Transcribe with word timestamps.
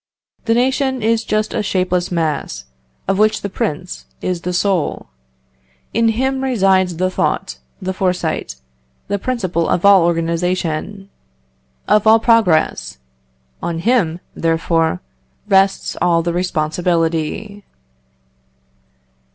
The 0.45 0.55
nation 0.55 1.03
is 1.03 1.23
just 1.23 1.53
a 1.53 1.61
shapeless 1.61 2.11
mass, 2.11 2.65
of 3.07 3.19
which 3.19 3.43
the 3.43 3.51
prince 3.51 4.07
is 4.19 4.41
the 4.41 4.51
soul. 4.51 5.09
In 5.93 6.07
him 6.07 6.43
resides 6.43 6.97
the 6.97 7.11
thought, 7.11 7.59
the 7.79 7.93
foresight, 7.93 8.55
the 9.09 9.19
principle 9.19 9.69
of 9.69 9.85
all 9.85 10.01
organisation, 10.03 11.11
of 11.87 12.07
all 12.07 12.19
progress; 12.19 12.97
on 13.61 13.77
him, 13.77 14.19
therefore, 14.33 15.01
rests 15.47 15.95
all 16.01 16.23
the 16.23 16.33
responsibility. 16.33 17.63